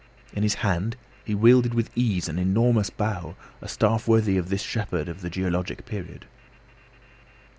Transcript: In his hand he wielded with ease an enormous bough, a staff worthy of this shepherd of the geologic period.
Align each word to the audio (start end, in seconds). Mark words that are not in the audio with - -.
In 0.33 0.41
his 0.41 0.55
hand 0.65 0.95
he 1.23 1.35
wielded 1.35 1.75
with 1.75 1.91
ease 1.95 2.27
an 2.27 2.39
enormous 2.39 2.89
bough, 2.89 3.35
a 3.61 3.67
staff 3.67 4.07
worthy 4.07 4.35
of 4.35 4.49
this 4.49 4.63
shepherd 4.63 5.07
of 5.07 5.21
the 5.21 5.29
geologic 5.29 5.85
period. 5.85 6.25